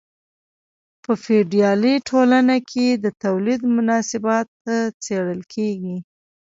په 1.03 1.11
فیوډالي 1.23 1.95
ټولنه 2.09 2.55
کې 2.69 2.85
د 3.03 3.05
تولید 3.23 3.61
مناسبات 3.75 4.47
څیړل 5.03 5.41
کیږي. 5.53 5.97